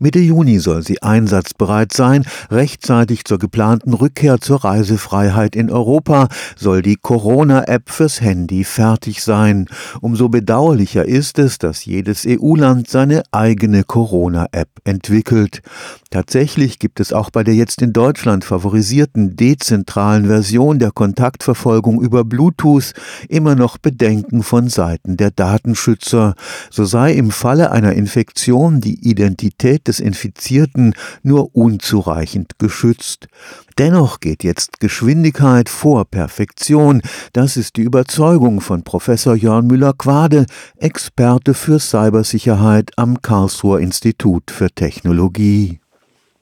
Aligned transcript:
Mitte 0.00 0.20
Juni 0.20 0.60
soll 0.60 0.84
sie 0.84 1.02
einsatzbereit 1.02 1.92
sein. 1.92 2.24
Rechtzeitig 2.52 3.24
zur 3.24 3.40
geplanten 3.40 3.94
Rückkehr 3.94 4.40
zur 4.40 4.62
Reisefreiheit 4.62 5.56
in 5.56 5.72
Europa 5.72 6.28
soll 6.56 6.82
die 6.82 6.94
Corona-App 6.94 7.90
fürs 7.90 8.20
Handy 8.20 8.62
fertig 8.62 9.24
sein. 9.24 9.66
Umso 10.00 10.28
bedauerlicher 10.28 11.04
ist 11.04 11.40
es, 11.40 11.58
dass 11.58 11.84
jedes 11.84 12.24
EU-Land 12.28 12.88
seine 12.88 13.24
eigene 13.32 13.82
Corona-App 13.82 14.68
entwickelt. 14.84 15.62
Tatsächlich 16.10 16.78
gibt 16.78 17.00
es 17.00 17.12
auch 17.12 17.30
bei 17.30 17.42
der 17.42 17.54
jetzt 17.54 17.82
in 17.82 17.92
Deutschland 17.92 18.44
favorisierten 18.44 19.34
dezentralen 19.34 20.26
Version 20.26 20.78
der 20.78 20.92
Kontaktverfolgung 20.92 22.00
über 22.00 22.24
Bluetooth 22.24 22.92
immer 23.28 23.56
noch 23.56 23.78
Bedenken 23.78 24.44
von 24.44 24.68
Seiten 24.68 25.16
der 25.16 25.32
Datenschützer. 25.32 26.36
So 26.70 26.84
sei 26.84 27.14
im 27.14 27.32
Falle 27.32 27.72
einer 27.72 27.94
Infektion 27.94 28.80
die 28.80 29.08
Identität 29.08 29.87
des 29.88 30.00
Infizierten 30.00 30.94
nur 31.22 31.56
unzureichend 31.56 32.58
geschützt. 32.58 33.26
Dennoch 33.78 34.20
geht 34.20 34.44
jetzt 34.44 34.80
Geschwindigkeit 34.80 35.68
vor 35.68 36.04
Perfektion. 36.04 37.02
Das 37.32 37.56
ist 37.56 37.76
die 37.76 37.82
Überzeugung 37.82 38.60
von 38.60 38.84
Professor 38.84 39.34
Jörn 39.34 39.66
Müller-Quade, 39.66 40.46
Experte 40.76 41.54
für 41.54 41.80
Cybersicherheit 41.80 42.92
am 42.96 43.22
Karlsruher 43.22 43.80
Institut 43.80 44.50
für 44.50 44.70
Technologie. 44.70 45.80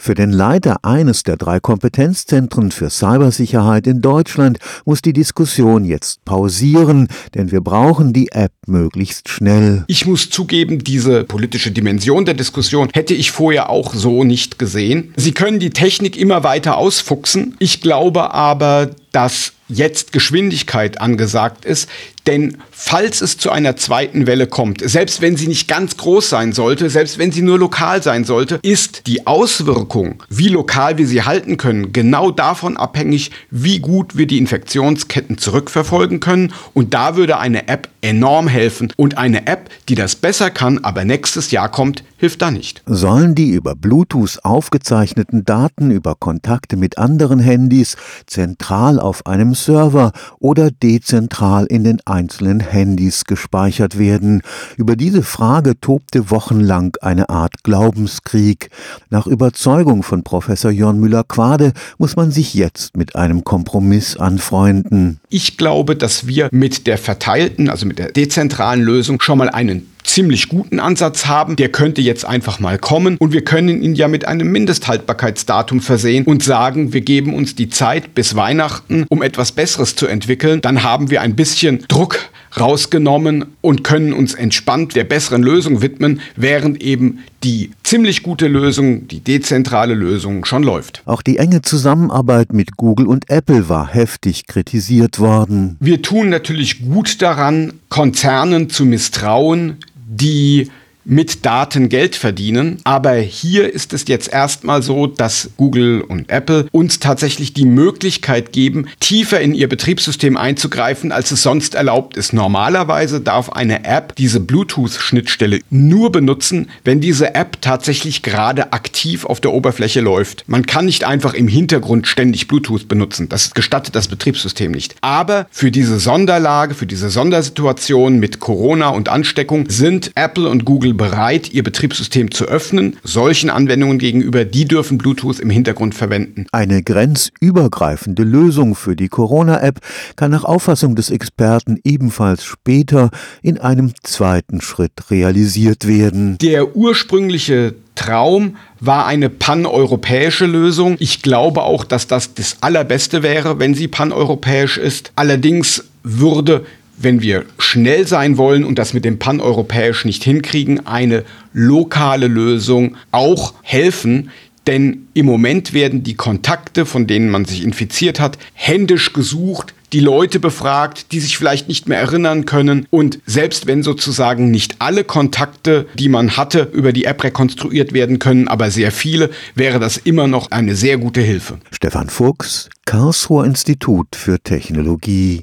Für 0.00 0.14
den 0.14 0.32
Leiter 0.32 0.78
eines 0.82 1.24
der 1.24 1.36
drei 1.36 1.60
Kompetenzzentren 1.60 2.70
für 2.70 2.88
Cybersicherheit 2.88 3.86
in 3.86 4.00
Deutschland 4.00 4.58
muss 4.86 5.02
die 5.02 5.12
Diskussion 5.12 5.84
jetzt 5.84 6.24
pausieren, 6.24 7.08
denn 7.34 7.52
wir 7.52 7.60
brauchen 7.60 8.14
die 8.14 8.32
App 8.32 8.52
möglichst 8.66 9.28
schnell. 9.28 9.84
Ich 9.88 10.06
muss 10.06 10.30
zugeben, 10.30 10.82
diese 10.82 11.24
politische 11.24 11.70
Dimension 11.70 12.24
der 12.24 12.32
Diskussion 12.32 12.88
hätte 12.94 13.12
ich 13.12 13.30
vorher 13.30 13.68
auch 13.68 13.92
so 13.92 14.24
nicht 14.24 14.58
gesehen. 14.58 15.12
Sie 15.16 15.32
können 15.32 15.58
die 15.58 15.68
Technik 15.68 16.16
immer 16.16 16.44
weiter 16.44 16.78
ausfuchsen. 16.78 17.56
Ich 17.58 17.82
glaube 17.82 18.32
aber, 18.32 18.92
dass 19.12 19.52
jetzt 19.68 20.12
Geschwindigkeit 20.12 20.98
angesagt 21.00 21.66
ist, 21.66 21.90
denn 22.26 22.58
falls 22.70 23.20
es 23.20 23.38
zu 23.38 23.50
einer 23.50 23.76
zweiten 23.76 24.26
Welle 24.26 24.46
kommt, 24.46 24.82
selbst 24.88 25.20
wenn 25.20 25.36
sie 25.36 25.48
nicht 25.48 25.68
ganz 25.68 25.96
groß 25.96 26.28
sein 26.28 26.52
sollte, 26.52 26.90
selbst 26.90 27.18
wenn 27.18 27.32
sie 27.32 27.42
nur 27.42 27.58
lokal 27.58 28.02
sein 28.02 28.24
sollte, 28.24 28.58
ist 28.62 29.06
die 29.06 29.26
Auswirkung, 29.26 30.22
wie 30.28 30.48
lokal 30.48 30.98
wir 30.98 31.06
sie 31.06 31.22
halten 31.22 31.56
können, 31.56 31.92
genau 31.92 32.30
davon 32.30 32.76
abhängig, 32.76 33.30
wie 33.50 33.80
gut 33.80 34.16
wir 34.16 34.26
die 34.26 34.38
Infektionsketten 34.38 35.38
zurückverfolgen 35.38 36.20
können. 36.20 36.52
Und 36.74 36.94
da 36.94 37.16
würde 37.16 37.38
eine 37.38 37.68
App 37.68 37.88
enorm 38.02 38.48
helfen. 38.48 38.92
Und 38.96 39.18
eine 39.18 39.46
App, 39.46 39.70
die 39.88 39.94
das 39.94 40.16
besser 40.16 40.50
kann, 40.50 40.78
aber 40.78 41.04
nächstes 41.04 41.50
Jahr 41.50 41.68
kommt, 41.68 42.04
hilft 42.16 42.42
da 42.42 42.50
nicht. 42.50 42.82
Sollen 42.86 43.34
die 43.34 43.50
über 43.50 43.74
Bluetooth 43.74 44.38
aufgezeichneten 44.42 45.44
Daten 45.44 45.90
über 45.90 46.14
Kontakte 46.14 46.76
mit 46.76 46.98
anderen 46.98 47.40
Handys 47.40 47.96
zentral 48.26 49.00
auf 49.00 49.26
einem 49.26 49.54
Server 49.54 50.12
oder 50.38 50.70
dezentral 50.70 51.66
in 51.66 51.84
den 51.84 52.00
einzelnen 52.10 52.60
Handys 52.60 53.24
gespeichert 53.24 53.98
werden? 53.98 54.42
Über 54.76 54.96
diese 54.96 55.22
Frage 55.22 55.80
tobte 55.80 56.30
wochenlang 56.30 56.96
eine 57.00 57.28
Art 57.28 57.62
Glaubenskrieg. 57.62 58.70
Nach 59.08 59.26
Überzeugung 59.26 60.02
von 60.02 60.22
Professor 60.22 60.70
Jörn 60.70 61.00
Müller-Quade 61.00 61.72
muss 61.98 62.16
man 62.16 62.30
sich 62.30 62.54
jetzt 62.54 62.96
mit 62.96 63.16
einem 63.16 63.44
Kompromiss 63.44 64.16
anfreunden. 64.16 65.20
Ich 65.28 65.56
glaube, 65.56 65.96
dass 65.96 66.26
wir 66.26 66.48
mit 66.52 66.86
der 66.86 66.98
verteilten, 66.98 67.70
also 67.70 67.86
mit 67.86 67.98
der 67.98 68.12
dezentralen 68.12 68.82
Lösung 68.82 69.20
schon 69.20 69.38
mal 69.38 69.48
einen 69.48 69.89
ziemlich 70.10 70.48
guten 70.48 70.80
Ansatz 70.80 71.26
haben. 71.26 71.56
Der 71.56 71.70
könnte 71.70 72.00
jetzt 72.00 72.24
einfach 72.24 72.58
mal 72.58 72.78
kommen 72.78 73.16
und 73.18 73.32
wir 73.32 73.44
können 73.44 73.82
ihn 73.82 73.94
ja 73.94 74.08
mit 74.08 74.26
einem 74.26 74.50
Mindesthaltbarkeitsdatum 74.50 75.80
versehen 75.80 76.24
und 76.24 76.42
sagen, 76.42 76.92
wir 76.92 77.00
geben 77.00 77.34
uns 77.34 77.54
die 77.54 77.68
Zeit 77.68 78.14
bis 78.14 78.34
Weihnachten, 78.34 79.06
um 79.08 79.22
etwas 79.22 79.52
Besseres 79.52 79.94
zu 79.94 80.06
entwickeln. 80.06 80.60
Dann 80.60 80.82
haben 80.82 81.10
wir 81.10 81.22
ein 81.22 81.36
bisschen 81.36 81.84
Druck 81.88 82.18
rausgenommen 82.58 83.46
und 83.60 83.84
können 83.84 84.12
uns 84.12 84.34
entspannt 84.34 84.96
der 84.96 85.04
besseren 85.04 85.42
Lösung 85.42 85.82
widmen, 85.82 86.20
während 86.36 86.82
eben 86.82 87.20
die 87.44 87.70
ziemlich 87.84 88.22
gute 88.22 88.48
Lösung, 88.48 89.08
die 89.08 89.20
dezentrale 89.20 89.94
Lösung 89.94 90.44
schon 90.44 90.62
läuft. 90.62 91.02
Auch 91.06 91.22
die 91.22 91.38
enge 91.38 91.62
Zusammenarbeit 91.62 92.52
mit 92.52 92.76
Google 92.76 93.06
und 93.06 93.30
Apple 93.30 93.68
war 93.68 93.88
heftig 93.92 94.46
kritisiert 94.46 95.18
worden. 95.18 95.76
Wir 95.80 96.02
tun 96.02 96.28
natürlich 96.28 96.82
gut 96.82 97.22
daran, 97.22 97.74
Konzernen 97.88 98.70
zu 98.70 98.84
misstrauen, 98.84 99.76
die 99.94 100.70
mit 101.10 101.44
Daten 101.44 101.88
Geld 101.88 102.14
verdienen. 102.14 102.78
Aber 102.84 103.14
hier 103.14 103.72
ist 103.72 103.92
es 103.92 104.04
jetzt 104.06 104.32
erstmal 104.32 104.80
so, 104.80 105.08
dass 105.08 105.50
Google 105.56 106.02
und 106.02 106.30
Apple 106.30 106.66
uns 106.70 107.00
tatsächlich 107.00 107.52
die 107.52 107.64
Möglichkeit 107.64 108.52
geben, 108.52 108.86
tiefer 109.00 109.40
in 109.40 109.52
ihr 109.52 109.68
Betriebssystem 109.68 110.36
einzugreifen, 110.36 111.10
als 111.10 111.32
es 111.32 111.42
sonst 111.42 111.74
erlaubt 111.74 112.16
ist. 112.16 112.32
Normalerweise 112.32 113.20
darf 113.20 113.50
eine 113.50 113.84
App 113.84 114.14
diese 114.16 114.38
Bluetooth-Schnittstelle 114.38 115.58
nur 115.68 116.12
benutzen, 116.12 116.70
wenn 116.84 117.00
diese 117.00 117.34
App 117.34 117.60
tatsächlich 117.60 118.22
gerade 118.22 118.72
aktiv 118.72 119.24
auf 119.24 119.40
der 119.40 119.52
Oberfläche 119.52 120.00
läuft. 120.00 120.44
Man 120.46 120.64
kann 120.64 120.84
nicht 120.84 121.02
einfach 121.02 121.34
im 121.34 121.48
Hintergrund 121.48 122.06
ständig 122.06 122.46
Bluetooth 122.46 122.86
benutzen. 122.86 123.28
Das 123.28 123.52
gestattet 123.52 123.96
das 123.96 124.06
Betriebssystem 124.06 124.70
nicht. 124.70 124.94
Aber 125.00 125.48
für 125.50 125.72
diese 125.72 125.98
Sonderlage, 125.98 126.74
für 126.74 126.86
diese 126.86 127.10
Sondersituation 127.10 128.20
mit 128.20 128.38
Corona 128.38 128.90
und 128.90 129.08
Ansteckung 129.08 129.68
sind 129.68 130.12
Apple 130.14 130.48
und 130.48 130.64
Google 130.64 130.99
bereit, 131.00 131.50
ihr 131.52 131.62
Betriebssystem 131.62 132.30
zu 132.30 132.44
öffnen. 132.44 132.98
Solchen 133.02 133.48
Anwendungen 133.48 133.98
gegenüber, 133.98 134.44
die 134.44 134.66
dürfen 134.66 134.98
Bluetooth 134.98 135.40
im 135.40 135.48
Hintergrund 135.48 135.94
verwenden. 135.94 136.44
Eine 136.52 136.82
grenzübergreifende 136.82 138.22
Lösung 138.22 138.74
für 138.74 138.96
die 138.96 139.08
Corona-App 139.08 139.80
kann 140.16 140.30
nach 140.30 140.44
Auffassung 140.44 140.96
des 140.96 141.08
Experten 141.08 141.80
ebenfalls 141.84 142.44
später 142.44 143.08
in 143.40 143.56
einem 143.58 143.92
zweiten 144.02 144.60
Schritt 144.60 145.10
realisiert 145.10 145.88
werden. 145.88 146.36
Der 146.36 146.76
ursprüngliche 146.76 147.74
Traum 147.94 148.56
war 148.78 149.06
eine 149.06 149.30
paneuropäische 149.30 150.44
Lösung. 150.44 150.96
Ich 150.98 151.22
glaube 151.22 151.62
auch, 151.62 151.84
dass 151.84 152.08
das 152.08 152.34
das 152.34 152.58
Allerbeste 152.60 153.22
wäre, 153.22 153.58
wenn 153.58 153.74
sie 153.74 153.88
paneuropäisch 153.88 154.76
ist. 154.76 155.12
Allerdings 155.16 155.84
würde 156.02 156.64
wenn 157.02 157.22
wir 157.22 157.44
schnell 157.58 158.06
sein 158.06 158.36
wollen 158.36 158.64
und 158.64 158.78
das 158.78 158.92
mit 158.94 159.04
dem 159.04 159.18
Paneuropäisch 159.18 160.04
nicht 160.04 160.22
hinkriegen, 160.22 160.86
eine 160.86 161.24
lokale 161.52 162.26
Lösung 162.26 162.96
auch 163.10 163.54
helfen. 163.62 164.30
Denn 164.66 165.08
im 165.14 165.26
Moment 165.26 165.72
werden 165.72 166.02
die 166.02 166.14
Kontakte, 166.14 166.84
von 166.84 167.06
denen 167.06 167.30
man 167.30 167.44
sich 167.46 167.64
infiziert 167.64 168.20
hat, 168.20 168.38
händisch 168.52 169.12
gesucht, 169.12 169.74
die 169.92 170.00
Leute 170.00 170.38
befragt, 170.38 171.12
die 171.12 171.20
sich 171.20 171.36
vielleicht 171.36 171.68
nicht 171.68 171.88
mehr 171.88 171.98
erinnern 171.98 172.44
können. 172.44 172.86
Und 172.90 173.18
selbst 173.26 173.66
wenn 173.66 173.82
sozusagen 173.82 174.50
nicht 174.50 174.76
alle 174.78 175.04
Kontakte, 175.04 175.86
die 175.98 176.08
man 176.08 176.36
hatte, 176.36 176.70
über 176.72 176.92
die 176.92 177.04
App 177.04 177.24
rekonstruiert 177.24 177.92
werden 177.92 178.18
können, 178.18 178.48
aber 178.48 178.70
sehr 178.70 178.92
viele, 178.92 179.30
wäre 179.54 179.80
das 179.80 179.96
immer 179.96 180.28
noch 180.28 180.50
eine 180.50 180.76
sehr 180.76 180.98
gute 180.98 181.20
Hilfe. 181.20 181.58
Stefan 181.72 182.08
Fuchs, 182.08 182.68
Karlsruher 182.84 183.44
Institut 183.44 184.14
für 184.14 184.40
Technologie 184.40 185.38